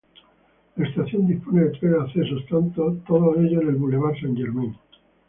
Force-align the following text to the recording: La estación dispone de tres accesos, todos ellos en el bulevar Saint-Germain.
La 0.77 0.87
estación 0.87 1.27
dispone 1.27 1.61
de 1.65 1.69
tres 1.77 1.93
accesos, 1.93 2.43
todos 2.49 3.37
ellos 3.37 3.61
en 3.61 3.69
el 3.69 3.75
bulevar 3.75 4.19
Saint-Germain. 4.19 4.75